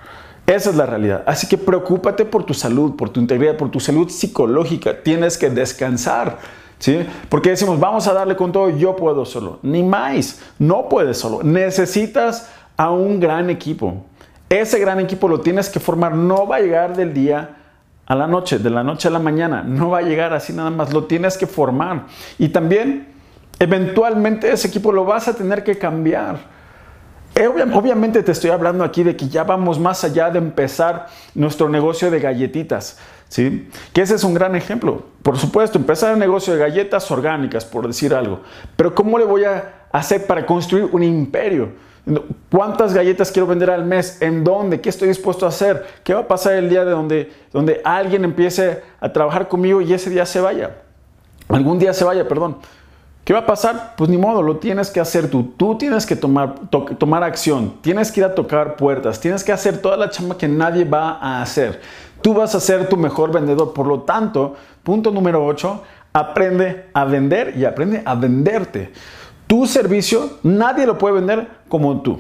Esa 0.50 0.72
es 0.72 0.76
la 0.76 0.88
realidad. 0.88 1.24
Así 1.28 1.46
que 1.46 1.60
preocúpate 1.60 2.26
por 2.26 2.44
tu 2.44 2.56
salud, 2.56 2.96
por 2.96 3.12
tu 3.12 3.20
integridad, 3.20 3.56
por 3.56 3.70
tu 3.70 3.80
salud 3.80 4.10
psicológica. 4.10 5.04
Tienes 5.04 5.38
que 5.38 5.48
descansar. 5.52 6.40
¿Sí? 6.80 7.06
Porque 7.30 7.52
decimos, 7.52 7.80
vamos 7.80 8.08
a 8.08 8.14
darle 8.14 8.36
con 8.36 8.52
todo, 8.52 8.72
yo 8.72 8.96
puedo 8.96 9.26
solo. 9.26 9.60
Ni 9.62 9.84
más, 9.84 10.42
no 10.58 10.90
puedes 10.90 11.20
solo. 11.20 11.44
Necesitas 11.44 12.50
a 12.78 12.90
un 12.90 13.20
gran 13.20 13.52
equipo. 13.52 14.06
Ese 14.50 14.80
gran 14.80 15.00
equipo 15.00 15.28
lo 15.28 15.40
tienes 15.40 15.70
que 15.70 15.80
formar. 15.80 16.16
No 16.16 16.48
va 16.48 16.56
a 16.56 16.62
llegar 16.62 16.98
del 16.98 17.14
día 17.14 17.58
a 18.08 18.16
la 18.16 18.26
noche, 18.26 18.58
de 18.58 18.72
la 18.72 18.84
noche 18.84 19.08
a 19.08 19.12
la 19.12 19.20
mañana. 19.20 19.62
No 19.62 19.92
va 19.92 20.00
a 20.00 20.02
llegar 20.02 20.34
así 20.34 20.52
nada 20.52 20.72
más. 20.72 20.92
Lo 20.92 21.04
tienes 21.04 21.38
que 21.38 21.46
formar. 21.46 22.08
Y 22.40 22.50
también, 22.50 23.08
eventualmente, 23.60 24.52
ese 24.52 24.70
equipo 24.70 24.92
lo 24.92 25.06
vas 25.06 25.28
a 25.28 25.36
tener 25.36 25.64
que 25.64 25.78
cambiar. 25.78 26.59
Eh, 27.36 27.48
obviamente 27.48 28.22
te 28.24 28.32
estoy 28.32 28.50
hablando 28.50 28.84
aquí 28.84 29.04
de 29.04 29.16
que 29.16 29.30
ya 29.30 29.44
vamos 29.44 29.80
más 29.80 30.04
allá 30.04 30.30
de 30.30 30.40
empezar 30.40 31.08
nuestro 31.36 31.70
negocio 31.70 32.12
de 32.12 32.20
galletitas, 32.20 32.98
¿sí? 33.30 33.70
Que 33.94 34.02
ese 34.02 34.16
es 34.16 34.24
un 34.24 34.34
gran 34.34 34.56
ejemplo. 34.56 35.04
Por 35.24 35.38
supuesto, 35.38 35.78
empezar 35.78 36.14
el 36.14 36.20
negocio 36.20 36.54
de 36.54 36.60
galletas 36.60 37.10
orgánicas, 37.12 37.66
por 37.66 37.88
decir 37.88 38.14
algo. 38.14 38.42
Pero 38.76 38.94
¿cómo 38.94 39.18
le 39.18 39.26
voy 39.26 39.46
a 39.46 39.86
hacer 39.92 40.26
para 40.28 40.46
construir 40.46 40.90
un 40.92 41.04
imperio? 41.04 41.70
¿Cuántas 42.52 42.94
galletas 42.94 43.32
quiero 43.32 43.48
vender 43.48 43.70
al 43.70 43.86
mes? 43.86 44.22
¿En 44.22 44.44
dónde? 44.44 44.82
¿Qué 44.82 44.90
estoy 44.90 45.08
dispuesto 45.08 45.46
a 45.46 45.50
hacer? 45.50 45.86
¿Qué 46.04 46.14
va 46.14 46.22
a 46.22 46.28
pasar 46.28 46.54
el 46.54 46.70
día 46.70 46.84
de 46.84 46.92
donde, 46.92 47.32
donde 47.54 47.82
alguien 47.84 48.24
empiece 48.24 48.82
a 49.00 49.14
trabajar 49.14 49.48
conmigo 49.48 49.82
y 49.82 49.94
ese 49.94 50.10
día 50.10 50.26
se 50.26 50.40
vaya? 50.40 50.78
Algún 51.48 51.80
día 51.80 51.94
se 51.94 52.04
vaya, 52.04 52.28
perdón. 52.28 52.58
¿Qué 53.24 53.34
va 53.34 53.40
a 53.40 53.46
pasar? 53.46 53.94
Pues 53.96 54.10
ni 54.10 54.18
modo, 54.18 54.42
lo 54.42 54.58
tienes 54.58 54.90
que 54.90 55.00
hacer 55.00 55.30
tú. 55.30 55.54
Tú 55.56 55.78
tienes 55.78 56.06
que 56.06 56.16
tomar, 56.16 56.68
tomar 56.70 57.24
acción, 57.24 57.76
tienes 57.82 58.12
que 58.12 58.22
ir 58.22 58.26
a 58.26 58.34
tocar 58.34 58.76
puertas, 58.76 59.20
tienes 59.20 59.44
que 59.44 59.52
hacer 59.52 59.80
toda 59.82 59.98
la 59.98 60.10
chamba 60.10 60.38
que 60.38 60.48
nadie 60.48 60.84
va 60.84 61.20
a 61.22 61.42
hacer. 61.42 61.80
Tú 62.22 62.34
vas 62.34 62.56
a 62.56 62.60
ser 62.60 62.90
tu 62.90 62.98
mejor 62.98 63.32
vendedor. 63.32 63.74
Por 63.74 63.86
lo 63.86 64.02
tanto, 64.02 64.56
punto 64.84 65.12
número 65.12 65.46
8, 65.46 65.84
aprende 66.14 66.86
a 66.94 67.06
vender 67.06 67.56
y 67.56 67.66
aprende 67.66 68.02
a 68.04 68.16
venderte. 68.16 68.92
Tu 69.48 69.66
servicio 69.66 70.40
nadie 70.44 70.86
lo 70.86 70.98
puede 70.98 71.16
vender 71.16 71.48
como 71.68 72.02
tú. 72.02 72.20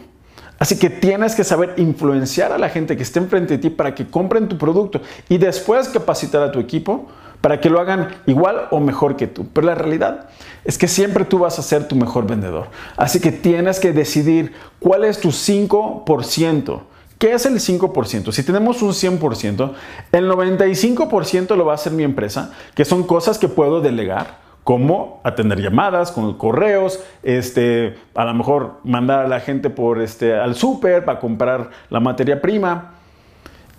Así 0.59 0.77
que 0.77 0.89
tienes 0.89 1.35
que 1.35 1.43
saber 1.43 1.73
influenciar 1.77 2.51
a 2.51 2.57
la 2.57 2.69
gente 2.69 2.97
que 2.97 3.03
esté 3.03 3.19
enfrente 3.19 3.55
de 3.55 3.59
ti 3.59 3.69
para 3.69 3.95
que 3.95 4.07
compren 4.07 4.49
tu 4.49 4.57
producto 4.57 5.01
y 5.29 5.37
después 5.37 5.87
capacitar 5.87 6.43
a 6.43 6.51
tu 6.51 6.59
equipo 6.59 7.07
para 7.41 7.59
que 7.61 7.69
lo 7.69 7.79
hagan 7.79 8.09
igual 8.25 8.67
o 8.71 8.79
mejor 8.79 9.15
que 9.15 9.27
tú. 9.27 9.47
Pero 9.53 9.67
la 9.67 9.75
realidad 9.75 10.29
es 10.63 10.77
que 10.77 10.87
siempre 10.87 11.25
tú 11.25 11.39
vas 11.39 11.59
a 11.59 11.61
ser 11.61 11.87
tu 11.87 11.95
mejor 11.95 12.27
vendedor. 12.27 12.67
Así 12.97 13.19
que 13.19 13.31
tienes 13.31 13.79
que 13.79 13.93
decidir 13.93 14.53
cuál 14.79 15.03
es 15.05 15.19
tu 15.19 15.29
5%. 15.29 16.81
¿Qué 17.17 17.33
es 17.33 17.45
el 17.45 17.55
5%? 17.55 18.31
Si 18.31 18.43
tenemos 18.43 18.81
un 18.81 18.91
100%, 18.91 19.73
el 20.13 20.29
95% 20.31 21.55
lo 21.55 21.65
va 21.65 21.73
a 21.73 21.75
hacer 21.75 21.91
mi 21.91 22.03
empresa, 22.03 22.53
que 22.75 22.85
son 22.85 23.03
cosas 23.03 23.37
que 23.37 23.49
puedo 23.49 23.81
delegar 23.81 24.49
como 24.63 25.19
atender 25.23 25.59
llamadas 25.59 26.11
con 26.11 26.37
correos, 26.37 26.99
este, 27.23 27.97
a 28.13 28.23
lo 28.23 28.33
mejor 28.35 28.79
mandar 28.83 29.25
a 29.25 29.27
la 29.27 29.39
gente 29.39 29.69
por 29.69 29.99
este, 30.01 30.33
al 30.35 30.55
súper 30.55 31.03
para 31.05 31.19
comprar 31.19 31.71
la 31.89 31.99
materia 31.99 32.41
prima. 32.41 32.91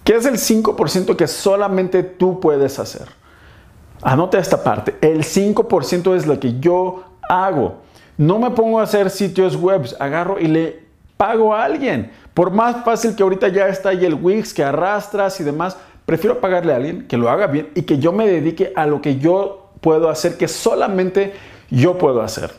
¿Qué 0.05 0.17
es 0.17 0.26
el 0.26 0.35
5% 0.35 1.17
que 1.17 1.29
solamente 1.29 2.02
tú 2.02 2.40
puedes 2.40 2.79
hacer? 2.79 3.20
Anota 4.02 4.38
esta 4.38 4.62
parte. 4.62 4.97
El 5.00 5.25
5% 5.25 6.14
es 6.16 6.26
lo 6.26 6.40
que 6.40 6.59
yo 6.59 7.04
hago. 7.28 7.78
No 8.16 8.38
me 8.38 8.50
pongo 8.50 8.80
a 8.80 8.85
hacer 8.85 9.11
sitios 9.11 9.57
web, 9.57 9.88
agarro 9.99 10.38
y 10.38 10.47
le 10.47 10.80
pago 11.16 11.54
a 11.54 11.64
alguien. 11.64 12.11
Por 12.35 12.50
más 12.50 12.85
fácil 12.85 13.14
que 13.14 13.23
ahorita 13.23 13.49
ya 13.49 13.69
está 13.69 13.90
ahí 13.90 14.04
el 14.04 14.14
Wix 14.14 14.54
que 14.54 14.64
arrastras 14.64 15.40
y 15.40 15.45
demás, 15.45 15.76
prefiero 16.07 16.40
pagarle 16.40 16.73
a 16.73 16.76
alguien 16.76 17.07
que 17.07 17.16
lo 17.16 17.28
haga 17.28 17.47
bien 17.47 17.71
y 17.75 17.83
que 17.83 17.99
yo 17.99 18.12
me 18.12 18.26
dedique 18.26 18.73
a 18.75 18.87
lo 18.87 19.00
que 19.00 19.16
yo 19.19 19.71
puedo 19.80 20.09
hacer, 20.09 20.37
que 20.37 20.49
solamente 20.49 21.33
yo 21.71 21.99
puedo 21.99 22.23
hacer. 22.23 22.52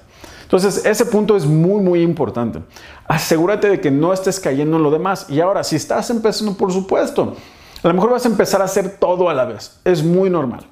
Entonces, 0.44 0.86
ese 0.86 1.06
punto 1.06 1.38
es 1.38 1.46
muy, 1.46 1.82
muy 1.82 2.02
importante. 2.02 2.60
Asegúrate 3.08 3.70
de 3.70 3.80
que 3.80 3.90
no 3.90 4.12
estés 4.12 4.40
cayendo 4.40 4.78
en 4.78 4.84
lo 4.84 4.92
demás. 4.92 5.26
Y 5.30 5.40
ahora, 5.40 5.64
si 5.64 5.78
estás 5.78 6.10
empezando, 6.10 6.56
por 6.56 6.74
supuesto, 6.74 7.36
a 7.82 7.88
lo 7.88 7.94
mejor 7.94 8.12
vas 8.12 8.26
a 8.26 8.28
empezar 8.28 8.62
a 8.62 8.66
hacer 8.66 8.98
todo 9.00 9.30
a 9.30 9.34
la 9.34 9.46
vez. 9.46 9.80
Es 9.86 10.04
muy 10.04 10.30
normal. 10.30 10.66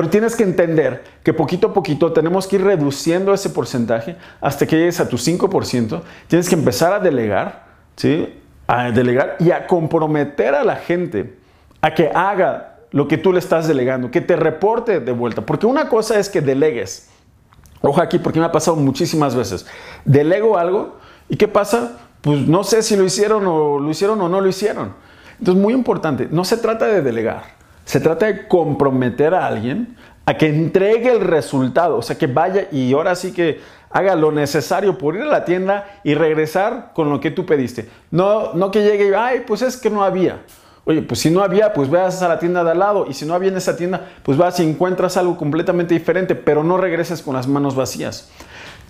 Pero 0.00 0.08
tienes 0.08 0.34
que 0.34 0.44
entender 0.44 1.04
que 1.22 1.34
poquito 1.34 1.66
a 1.66 1.74
poquito 1.74 2.10
tenemos 2.10 2.46
que 2.46 2.56
ir 2.56 2.64
reduciendo 2.64 3.34
ese 3.34 3.50
porcentaje 3.50 4.16
hasta 4.40 4.66
que 4.66 4.78
llegues 4.78 4.98
a 4.98 5.06
tu 5.06 5.18
5%. 5.18 6.00
Tienes 6.26 6.48
que 6.48 6.54
empezar 6.54 6.94
a 6.94 7.00
delegar, 7.00 7.66
¿sí? 7.96 8.34
a 8.66 8.90
delegar 8.92 9.36
y 9.40 9.50
a 9.50 9.66
comprometer 9.66 10.54
a 10.54 10.64
la 10.64 10.76
gente 10.76 11.36
a 11.82 11.92
que 11.92 12.10
haga 12.14 12.78
lo 12.92 13.08
que 13.08 13.18
tú 13.18 13.30
le 13.30 13.40
estás 13.40 13.68
delegando, 13.68 14.10
que 14.10 14.22
te 14.22 14.36
reporte 14.36 15.00
de 15.00 15.12
vuelta. 15.12 15.44
Porque 15.44 15.66
una 15.66 15.90
cosa 15.90 16.18
es 16.18 16.30
que 16.30 16.40
delegues. 16.40 17.10
Ojo 17.82 18.00
aquí, 18.00 18.18
porque 18.18 18.40
me 18.40 18.46
ha 18.46 18.52
pasado 18.52 18.78
muchísimas 18.78 19.34
veces. 19.34 19.66
Delego 20.06 20.56
algo 20.56 20.96
y 21.28 21.36
¿qué 21.36 21.46
pasa? 21.46 21.98
Pues 22.22 22.48
no 22.48 22.64
sé 22.64 22.82
si 22.82 22.96
lo 22.96 23.04
hicieron 23.04 23.46
o 23.46 23.78
lo 23.78 23.90
hicieron 23.90 24.18
o 24.22 24.30
no 24.30 24.40
lo 24.40 24.48
hicieron. 24.48 24.94
Entonces, 25.38 25.62
muy 25.62 25.74
importante, 25.74 26.26
no 26.30 26.46
se 26.46 26.56
trata 26.56 26.86
de 26.86 27.02
delegar, 27.02 27.59
se 27.90 27.98
trata 27.98 28.26
de 28.26 28.46
comprometer 28.46 29.34
a 29.34 29.48
alguien 29.48 29.96
a 30.24 30.36
que 30.36 30.46
entregue 30.46 31.10
el 31.10 31.20
resultado, 31.20 31.96
o 31.96 32.02
sea, 32.02 32.16
que 32.16 32.28
vaya 32.28 32.68
y 32.70 32.92
ahora 32.92 33.16
sí 33.16 33.32
que 33.32 33.58
haga 33.90 34.14
lo 34.14 34.30
necesario 34.30 34.96
por 34.96 35.16
ir 35.16 35.22
a 35.22 35.26
la 35.26 35.44
tienda 35.44 35.98
y 36.04 36.14
regresar 36.14 36.92
con 36.94 37.10
lo 37.10 37.18
que 37.18 37.32
tú 37.32 37.46
pediste. 37.46 37.88
No, 38.12 38.52
no 38.54 38.70
que 38.70 38.84
llegue 38.84 39.08
y, 39.08 39.12
ay, 39.12 39.42
pues 39.44 39.62
es 39.62 39.76
que 39.76 39.90
no 39.90 40.04
había. 40.04 40.42
Oye, 40.84 41.02
pues 41.02 41.18
si 41.18 41.32
no 41.32 41.42
había, 41.42 41.72
pues 41.72 41.90
veas 41.90 42.22
a 42.22 42.28
la 42.28 42.38
tienda 42.38 42.62
de 42.62 42.70
al 42.70 42.78
lado 42.78 43.06
y 43.08 43.12
si 43.12 43.26
no 43.26 43.34
había 43.34 43.48
en 43.48 43.56
esa 43.56 43.76
tienda, 43.76 44.06
pues 44.22 44.38
vas 44.38 44.60
y 44.60 44.62
encuentras 44.62 45.16
algo 45.16 45.36
completamente 45.36 45.92
diferente, 45.92 46.36
pero 46.36 46.62
no 46.62 46.76
regreses 46.76 47.22
con 47.22 47.34
las 47.34 47.48
manos 47.48 47.74
vacías. 47.74 48.30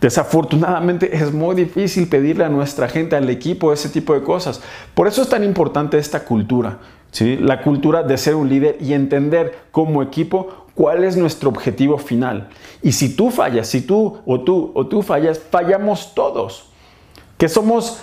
Desafortunadamente 0.02 1.16
es 1.16 1.32
muy 1.32 1.54
difícil 1.54 2.06
pedirle 2.06 2.44
a 2.44 2.50
nuestra 2.50 2.86
gente, 2.86 3.16
al 3.16 3.30
equipo, 3.30 3.72
ese 3.72 3.88
tipo 3.88 4.12
de 4.12 4.22
cosas. 4.22 4.60
Por 4.92 5.08
eso 5.08 5.22
es 5.22 5.30
tan 5.30 5.42
importante 5.42 5.96
esta 5.96 6.22
cultura, 6.22 6.78
¿sí? 7.10 7.36
la 7.36 7.62
cultura 7.62 8.02
de 8.02 8.16
ser 8.18 8.34
un 8.34 8.48
líder 8.48 8.76
y 8.80 8.92
entender 8.92 9.66
como 9.70 10.02
equipo 10.02 10.66
cuál 10.74 11.04
es 11.04 11.16
nuestro 11.16 11.50
objetivo 11.50 11.98
final. 11.98 12.48
Y 12.82 12.92
si 12.92 13.14
tú 13.14 13.30
fallas, 13.30 13.68
si 13.68 13.82
tú 13.82 14.18
o 14.24 14.40
tú 14.40 14.72
o 14.74 14.86
tú 14.86 15.02
fallas, 15.02 15.38
fallamos 15.38 16.14
todos. 16.14 16.70
Que 17.36 17.48
somos 17.48 18.00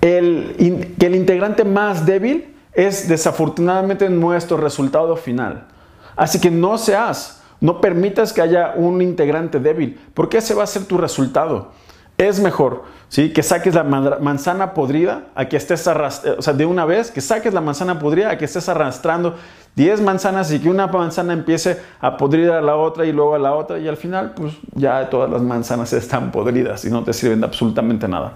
el, 0.00 0.94
que 0.98 1.06
el 1.06 1.14
integrante 1.14 1.64
más 1.64 2.06
débil 2.06 2.54
es 2.72 3.08
desafortunadamente 3.08 4.08
nuestro 4.10 4.56
resultado 4.56 5.16
final. 5.16 5.66
Así 6.14 6.40
que 6.40 6.50
no 6.50 6.78
seas, 6.78 7.42
no 7.60 7.80
permitas 7.80 8.32
que 8.32 8.42
haya 8.42 8.74
un 8.76 9.00
integrante 9.02 9.60
débil, 9.60 9.98
porque 10.14 10.38
ese 10.38 10.54
va 10.54 10.64
a 10.64 10.66
ser 10.66 10.84
tu 10.84 10.98
resultado. 10.98 11.72
Es 12.18 12.40
mejor 12.40 12.84
¿sí? 13.08 13.32
que 13.32 13.42
saques 13.42 13.74
la 13.74 13.84
manzana 13.84 14.72
podrida 14.72 15.24
a 15.34 15.46
que 15.48 15.56
estés 15.56 15.86
arrastrando, 15.86 16.38
o 16.38 16.42
sea, 16.42 16.54
de 16.54 16.64
una 16.64 16.84
vez, 16.84 17.10
que 17.10 17.20
saques 17.20 17.52
la 17.52 17.60
manzana 17.60 17.98
podrida 17.98 18.30
a 18.30 18.38
que 18.38 18.46
estés 18.46 18.68
arrastrando 18.68 19.34
10 19.76 20.00
manzanas 20.00 20.50
y 20.52 20.58
que 20.58 20.70
una 20.70 20.86
manzana 20.86 21.34
empiece 21.34 21.78
a 22.00 22.16
podrir 22.16 22.50
a 22.50 22.62
la 22.62 22.76
otra 22.76 23.04
y 23.04 23.12
luego 23.12 23.34
a 23.34 23.38
la 23.38 23.54
otra 23.54 23.78
y 23.78 23.86
al 23.86 23.98
final 23.98 24.32
pues 24.34 24.54
ya 24.74 25.10
todas 25.10 25.30
las 25.30 25.42
manzanas 25.42 25.92
están 25.92 26.32
podridas 26.32 26.84
y 26.86 26.90
no 26.90 27.04
te 27.04 27.12
sirven 27.12 27.40
de 27.40 27.46
absolutamente 27.46 28.08
nada. 28.08 28.32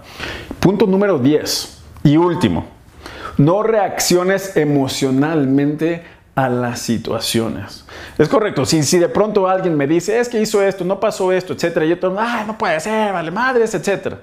Punto 0.59 0.85
número 0.85 1.17
10 1.17 1.81
y 2.03 2.17
último, 2.17 2.65
no 3.37 3.63
reacciones 3.63 4.55
emocionalmente 4.55 6.03
a 6.35 6.49
las 6.49 6.79
situaciones. 6.79 7.85
Es 8.17 8.29
correcto, 8.29 8.65
si, 8.65 8.83
si 8.83 8.99
de 8.99 9.09
pronto 9.09 9.47
alguien 9.47 9.75
me 9.75 9.87
dice, 9.87 10.19
es 10.19 10.29
que 10.29 10.41
hizo 10.41 10.61
esto, 10.61 10.83
no 10.83 10.99
pasó 10.99 11.31
esto, 11.31 11.53
etcétera, 11.53 11.85
yo 11.85 11.99
todo, 11.99 12.17
ah, 12.19 12.43
no 12.47 12.57
puede 12.57 12.79
ser, 12.79 13.13
vale 13.13 13.31
madres, 13.31 13.73
etcétera. 13.73 14.17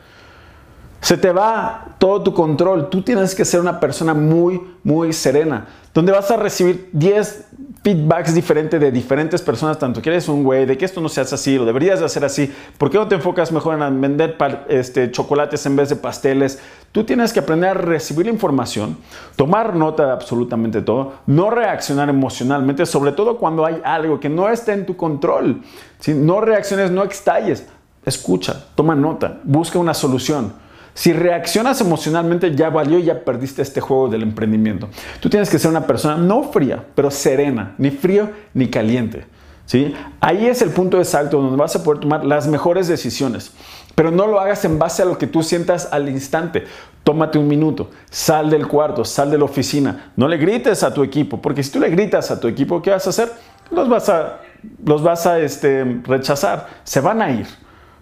Se 1.00 1.16
te 1.16 1.32
va 1.32 1.94
todo 1.98 2.22
tu 2.22 2.34
control. 2.34 2.90
Tú 2.90 3.02
tienes 3.02 3.34
que 3.34 3.44
ser 3.44 3.60
una 3.60 3.78
persona 3.78 4.14
muy, 4.14 4.60
muy 4.82 5.12
serena, 5.12 5.66
donde 5.94 6.12
vas 6.12 6.30
a 6.30 6.36
recibir 6.36 6.90
10 6.92 7.46
feedbacks 7.82 8.34
diferentes 8.34 8.80
de 8.80 8.90
diferentes 8.90 9.40
personas, 9.40 9.78
tanto 9.78 10.02
que 10.02 10.10
eres 10.10 10.28
un 10.28 10.42
güey, 10.42 10.66
de 10.66 10.76
que 10.76 10.84
esto 10.84 11.00
no 11.00 11.08
se 11.08 11.20
hace 11.20 11.34
así, 11.36 11.56
lo 11.56 11.64
deberías 11.64 12.00
de 12.00 12.06
hacer 12.06 12.24
así, 12.24 12.52
¿por 12.76 12.90
qué 12.90 12.98
no 12.98 13.08
te 13.08 13.14
enfocas 13.14 13.52
mejor 13.52 13.80
en 13.80 14.00
vender 14.00 14.36
este, 14.68 15.10
chocolates 15.10 15.64
en 15.66 15.76
vez 15.76 15.88
de 15.88 15.96
pasteles? 15.96 16.58
Tú 16.92 17.04
tienes 17.04 17.32
que 17.32 17.40
aprender 17.40 17.70
a 17.70 17.74
recibir 17.74 18.26
información, 18.26 18.98
tomar 19.36 19.74
nota 19.76 20.06
de 20.06 20.12
absolutamente 20.12 20.82
todo, 20.82 21.14
no 21.26 21.50
reaccionar 21.50 22.08
emocionalmente, 22.08 22.84
sobre 22.84 23.12
todo 23.12 23.38
cuando 23.38 23.64
hay 23.64 23.80
algo 23.84 24.20
que 24.20 24.28
no 24.28 24.48
está 24.48 24.74
en 24.74 24.84
tu 24.84 24.96
control. 24.96 25.62
Si 26.00 26.14
no 26.14 26.40
reacciones, 26.40 26.90
no 26.90 27.04
estalles, 27.04 27.66
escucha, 28.04 28.66
toma 28.74 28.94
nota, 28.94 29.38
busca 29.44 29.78
una 29.78 29.94
solución. 29.94 30.67
Si 30.98 31.12
reaccionas 31.12 31.80
emocionalmente, 31.80 32.56
ya 32.56 32.70
valió 32.70 32.98
y 32.98 33.04
ya 33.04 33.20
perdiste 33.20 33.62
este 33.62 33.80
juego 33.80 34.08
del 34.08 34.24
emprendimiento. 34.24 34.88
Tú 35.20 35.30
tienes 35.30 35.48
que 35.48 35.56
ser 35.56 35.70
una 35.70 35.86
persona 35.86 36.16
no 36.16 36.42
fría, 36.42 36.84
pero 36.96 37.08
serena, 37.08 37.76
ni 37.78 37.92
frío 37.92 38.28
ni 38.52 38.66
caliente. 38.66 39.24
¿sí? 39.64 39.94
Ahí 40.18 40.48
es 40.48 40.60
el 40.60 40.70
punto 40.70 40.98
exacto 40.98 41.40
donde 41.40 41.56
vas 41.56 41.76
a 41.76 41.84
poder 41.84 42.00
tomar 42.00 42.24
las 42.24 42.48
mejores 42.48 42.88
decisiones. 42.88 43.52
Pero 43.94 44.10
no 44.10 44.26
lo 44.26 44.40
hagas 44.40 44.64
en 44.64 44.80
base 44.80 45.02
a 45.02 45.04
lo 45.04 45.18
que 45.18 45.28
tú 45.28 45.44
sientas 45.44 45.88
al 45.92 46.08
instante. 46.08 46.64
Tómate 47.04 47.38
un 47.38 47.46
minuto, 47.46 47.90
sal 48.10 48.50
del 48.50 48.66
cuarto, 48.66 49.04
sal 49.04 49.30
de 49.30 49.38
la 49.38 49.44
oficina. 49.44 50.10
No 50.16 50.26
le 50.26 50.36
grites 50.36 50.82
a 50.82 50.92
tu 50.92 51.04
equipo, 51.04 51.40
porque 51.40 51.62
si 51.62 51.70
tú 51.70 51.78
le 51.78 51.90
gritas 51.90 52.32
a 52.32 52.40
tu 52.40 52.48
equipo, 52.48 52.82
¿qué 52.82 52.90
vas 52.90 53.06
a 53.06 53.10
hacer? 53.10 53.30
Los 53.70 53.88
vas 53.88 54.08
a, 54.08 54.40
los 54.84 55.00
vas 55.04 55.28
a 55.28 55.38
este, 55.38 56.00
rechazar, 56.02 56.66
se 56.82 57.00
van 57.00 57.22
a 57.22 57.30
ir. 57.30 57.46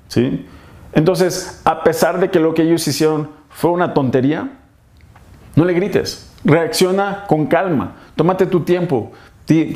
¿sí? 0.09 0.47
Entonces, 0.97 1.61
a 1.65 1.85
pesar 1.85 2.19
de 2.19 2.31
que 2.31 2.41
lo 2.41 2.55
que 2.55 2.63
ellos 2.63 2.89
hicieron 2.89 3.29
fue 3.51 3.71
una 3.71 3.93
tontería, 3.93 4.49
no 5.55 5.67
le 5.67 5.75
grites, 5.75 6.33
reacciona 6.43 7.27
con 7.29 7.47
calma, 7.47 7.97
tómate 8.17 8.47
tu 8.47 8.61
tiempo. 8.61 9.13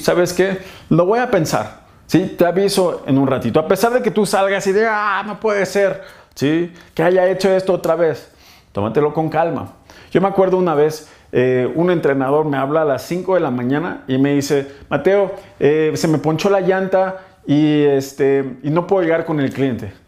¿Sabes 0.00 0.32
qué? 0.32 0.58
Lo 0.88 1.04
voy 1.04 1.18
a 1.18 1.30
pensar. 1.30 1.82
¿sí? 2.06 2.34
Te 2.38 2.46
aviso 2.46 3.02
en 3.06 3.18
un 3.18 3.26
ratito. 3.26 3.60
A 3.60 3.68
pesar 3.68 3.92
de 3.92 4.00
que 4.00 4.10
tú 4.10 4.24
salgas 4.24 4.66
y 4.66 4.72
digas, 4.72 4.92
ah, 4.94 5.22
no 5.26 5.38
puede 5.38 5.66
ser, 5.66 6.00
¿sí? 6.34 6.72
que 6.94 7.02
haya 7.02 7.28
hecho 7.28 7.50
esto 7.50 7.74
otra 7.74 7.96
vez, 7.96 8.32
tómatelo 8.72 9.12
con 9.12 9.28
calma. 9.28 9.74
Yo 10.10 10.22
me 10.22 10.28
acuerdo 10.28 10.56
una 10.56 10.74
vez, 10.74 11.12
eh, 11.32 11.70
un 11.74 11.90
entrenador 11.90 12.46
me 12.46 12.56
habla 12.56 12.80
a 12.80 12.86
las 12.86 13.02
5 13.02 13.34
de 13.34 13.40
la 13.40 13.50
mañana 13.50 14.04
y 14.08 14.16
me 14.16 14.32
dice, 14.32 14.74
Mateo, 14.88 15.32
eh, 15.58 15.92
se 15.96 16.08
me 16.08 16.16
ponchó 16.16 16.48
la 16.48 16.62
llanta 16.62 17.18
y, 17.46 17.82
este, 17.82 18.56
y 18.62 18.70
no 18.70 18.86
puedo 18.86 19.02
llegar 19.02 19.26
con 19.26 19.38
el 19.38 19.52
cliente. 19.52 19.99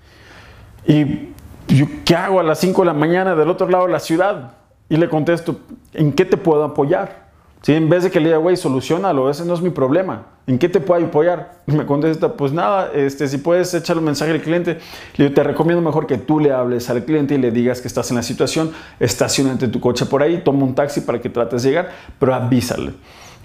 ¿Y 0.86 1.32
yo 1.68 1.86
qué 2.04 2.14
hago 2.14 2.40
a 2.40 2.42
las 2.42 2.58
5 2.60 2.82
de 2.82 2.86
la 2.86 2.94
mañana 2.94 3.34
del 3.34 3.48
otro 3.48 3.68
lado 3.68 3.86
de 3.86 3.92
la 3.92 4.00
ciudad? 4.00 4.52
Y 4.88 4.96
le 4.96 5.08
contesto, 5.08 5.60
¿en 5.94 6.12
qué 6.12 6.24
te 6.24 6.36
puedo 6.36 6.64
apoyar? 6.64 7.30
¿Sí? 7.62 7.72
En 7.72 7.88
vez 7.88 8.02
de 8.02 8.10
que 8.10 8.18
le 8.18 8.26
diga, 8.26 8.38
güey, 8.38 8.56
solucionalo, 8.56 9.30
ese 9.30 9.44
no 9.44 9.54
es 9.54 9.60
mi 9.60 9.70
problema. 9.70 10.26
¿En 10.48 10.58
qué 10.58 10.68
te 10.68 10.80
puedo 10.80 11.04
apoyar? 11.04 11.62
Y 11.68 11.72
me 11.72 11.86
contesta, 11.86 12.32
pues 12.32 12.52
nada, 12.52 12.90
este, 12.92 13.28
si 13.28 13.38
puedes 13.38 13.72
echarle 13.72 14.00
un 14.00 14.06
mensaje 14.06 14.32
al 14.32 14.40
cliente, 14.40 14.78
le 15.16 15.24
digo, 15.24 15.34
te 15.34 15.44
recomiendo 15.44 15.80
mejor 15.80 16.08
que 16.08 16.18
tú 16.18 16.40
le 16.40 16.50
hables 16.50 16.90
al 16.90 17.04
cliente 17.04 17.36
y 17.36 17.38
le 17.38 17.52
digas 17.52 17.80
que 17.80 17.86
estás 17.86 18.10
en 18.10 18.16
la 18.16 18.24
situación, 18.24 18.72
estacionate 18.98 19.68
tu 19.68 19.78
coche 19.78 20.04
por 20.06 20.22
ahí, 20.22 20.42
toma 20.44 20.64
un 20.64 20.74
taxi 20.74 21.02
para 21.02 21.20
que 21.20 21.30
trates 21.30 21.62
de 21.62 21.68
llegar, 21.68 21.90
pero 22.18 22.34
avísale. 22.34 22.92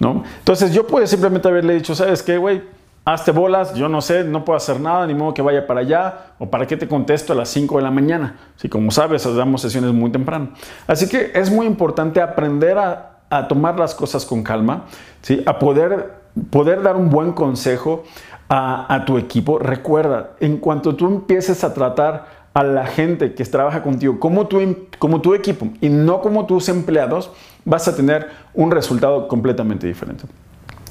¿no? 0.00 0.24
Entonces 0.38 0.72
yo 0.72 0.86
puedo 0.86 1.06
simplemente 1.06 1.48
haberle 1.48 1.74
dicho, 1.74 1.94
¿sabes 1.94 2.22
qué, 2.22 2.38
güey? 2.38 2.62
Hazte 3.12 3.32
bolas, 3.32 3.74
yo 3.74 3.88
no 3.88 4.00
sé, 4.00 4.24
no 4.24 4.44
puedo 4.44 4.56
hacer 4.56 4.80
nada, 4.80 5.06
ni 5.06 5.14
modo 5.14 5.34
que 5.34 5.42
vaya 5.42 5.66
para 5.66 5.80
allá, 5.80 6.32
o 6.38 6.50
para 6.50 6.66
qué 6.66 6.76
te 6.76 6.86
contesto 6.86 7.32
a 7.32 7.36
las 7.36 7.48
5 7.48 7.76
de 7.76 7.82
la 7.82 7.90
mañana. 7.90 8.36
Si 8.56 8.68
como 8.68 8.90
sabes, 8.90 9.24
damos 9.34 9.62
sesiones 9.62 9.92
muy 9.92 10.10
temprano. 10.10 10.50
Así 10.86 11.08
que 11.08 11.32
es 11.34 11.50
muy 11.50 11.66
importante 11.66 12.20
aprender 12.20 12.78
a, 12.78 13.14
tomar 13.48 13.78
las 13.78 13.94
cosas 13.94 14.24
con 14.24 14.42
calma, 14.42 14.86
¿sí? 15.20 15.42
a 15.44 15.58
poder 15.58 16.18
poder 16.50 16.82
dar 16.82 16.96
un 16.96 17.10
buen 17.10 17.32
consejo 17.32 18.04
a, 18.50 19.02
tu 19.06 19.18
equipo, 19.18 19.58
recuerda, 19.58 20.30
en 20.40 20.56
cuanto 20.56 20.96
tú 20.96 21.06
empieces 21.06 21.64
a 21.64 21.74
tratar 21.74 22.48
a 22.54 22.62
la 22.62 22.86
gente 22.86 23.34
que 23.34 23.44
trabaja 23.44 23.82
contigo 23.82 24.18
como 24.18 24.46
tu, 24.46 24.60
em, 24.60 24.74
como 24.98 25.20
tu 25.20 25.34
equipo 25.34 25.68
y 25.82 25.90
no 25.90 26.22
como 26.22 26.46
tus 26.46 26.70
empleados, 26.70 27.30
vas 27.66 27.86
a 27.88 27.94
tener 27.94 28.28
un 28.54 28.70
resultado 28.70 29.28
completamente 29.28 29.86
diferente. 29.86 30.24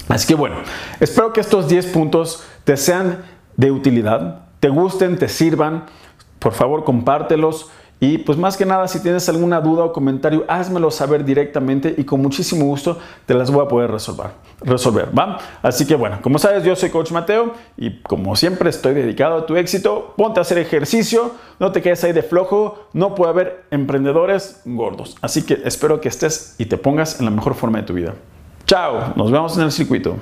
Así 0.07 0.27
que 0.27 0.35
bueno, 0.35 0.57
espero 0.99 1.33
que 1.33 1.41
estos 1.41 1.67
10 1.67 1.87
puntos 1.87 2.43
te 2.63 2.77
sean 2.77 3.23
de 3.55 3.71
utilidad, 3.71 4.45
te 4.59 4.69
gusten, 4.69 5.17
te 5.17 5.27
sirvan. 5.27 5.85
Por 6.39 6.53
favor, 6.53 6.83
compártelos. 6.83 7.69
Y 7.99 8.19
pues 8.19 8.37
más 8.37 8.55
que 8.55 8.65
nada, 8.65 8.87
si 8.87 9.01
tienes 9.01 9.27
alguna 9.27 9.59
duda 9.59 9.83
o 9.83 9.91
comentario, 9.91 10.45
házmelo 10.47 10.91
saber 10.91 11.25
directamente 11.25 11.95
y 11.97 12.03
con 12.03 12.21
muchísimo 12.21 12.65
gusto 12.65 12.99
te 13.25 13.33
las 13.33 13.49
voy 13.49 13.65
a 13.65 13.67
poder 13.67 13.89
resolver. 13.89 14.27
resolver 14.61 15.09
¿va? 15.17 15.39
Así 15.63 15.87
que 15.87 15.95
bueno, 15.95 16.19
como 16.21 16.37
sabes, 16.37 16.63
yo 16.63 16.75
soy 16.75 16.91
Coach 16.91 17.11
Mateo 17.11 17.53
y 17.75 18.01
como 18.01 18.35
siempre 18.35 18.69
estoy 18.69 18.93
dedicado 18.93 19.37
a 19.37 19.45
tu 19.47 19.55
éxito. 19.55 20.13
Ponte 20.15 20.39
a 20.39 20.41
hacer 20.41 20.59
ejercicio, 20.59 21.31
no 21.59 21.71
te 21.71 21.81
quedes 21.81 22.03
ahí 22.03 22.13
de 22.13 22.21
flojo, 22.21 22.87
no 22.93 23.15
puede 23.15 23.31
haber 23.31 23.65
emprendedores 23.71 24.61
gordos. 24.65 25.15
Así 25.21 25.41
que 25.41 25.63
espero 25.65 25.99
que 25.99 26.09
estés 26.09 26.53
y 26.59 26.65
te 26.65 26.77
pongas 26.77 27.19
en 27.19 27.25
la 27.25 27.31
mejor 27.31 27.55
forma 27.55 27.79
de 27.79 27.85
tu 27.85 27.93
vida. 27.93 28.13
Chao, 28.67 29.13
nos 29.15 29.31
vemos 29.31 29.57
en 29.57 29.63
el 29.63 29.71
circuito. 29.71 30.17